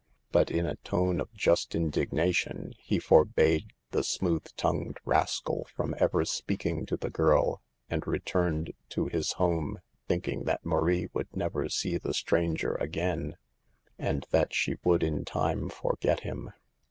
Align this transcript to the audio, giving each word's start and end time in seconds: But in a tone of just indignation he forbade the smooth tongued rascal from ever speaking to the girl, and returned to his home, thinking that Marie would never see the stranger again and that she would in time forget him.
But 0.31 0.49
in 0.49 0.65
a 0.65 0.77
tone 0.77 1.21
of 1.21 1.31
just 1.31 1.75
indignation 1.75 2.73
he 2.79 2.97
forbade 2.97 3.71
the 3.91 4.03
smooth 4.03 4.45
tongued 4.57 4.97
rascal 5.05 5.67
from 5.75 5.93
ever 5.99 6.25
speaking 6.25 6.87
to 6.87 6.97
the 6.97 7.11
girl, 7.11 7.61
and 7.87 8.07
returned 8.07 8.73
to 8.89 9.05
his 9.09 9.33
home, 9.33 9.77
thinking 10.07 10.45
that 10.45 10.65
Marie 10.65 11.09
would 11.13 11.35
never 11.35 11.69
see 11.69 11.99
the 11.99 12.15
stranger 12.15 12.73
again 12.79 13.37
and 13.99 14.25
that 14.31 14.55
she 14.55 14.77
would 14.83 15.03
in 15.03 15.23
time 15.23 15.69
forget 15.69 16.21
him. 16.21 16.49